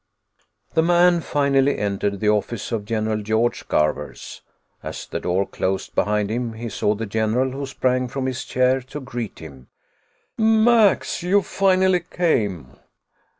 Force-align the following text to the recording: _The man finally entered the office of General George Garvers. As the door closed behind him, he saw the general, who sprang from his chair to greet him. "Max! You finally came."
_The 0.73 0.81
man 0.81 1.19
finally 1.21 1.77
entered 1.77 2.19
the 2.21 2.29
office 2.29 2.71
of 2.71 2.85
General 2.85 3.21
George 3.21 3.67
Garvers. 3.67 4.41
As 4.81 5.05
the 5.05 5.19
door 5.19 5.45
closed 5.45 5.93
behind 5.93 6.31
him, 6.31 6.53
he 6.53 6.69
saw 6.69 6.95
the 6.95 7.05
general, 7.05 7.51
who 7.51 7.67
sprang 7.67 8.07
from 8.07 8.25
his 8.25 8.43
chair 8.43 8.81
to 8.81 8.99
greet 8.99 9.37
him. 9.37 9.67
"Max! 10.39 11.21
You 11.21 11.43
finally 11.43 11.99
came." 11.99 12.77